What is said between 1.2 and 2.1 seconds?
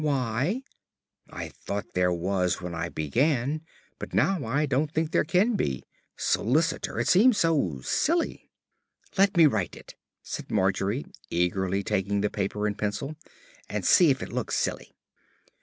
"I thought